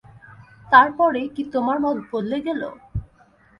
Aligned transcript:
তারপরে 0.67 1.21
কি 1.35 1.43
তোমার 1.53 1.77
মত 1.83 1.97
বদলে 2.07 2.37
গেল? 2.47 2.61